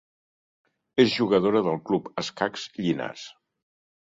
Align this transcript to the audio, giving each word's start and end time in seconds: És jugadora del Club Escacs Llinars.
És 1.03 1.11
jugadora 1.17 1.61
del 1.67 1.77
Club 1.91 2.09
Escacs 2.23 2.65
Llinars. 2.79 3.29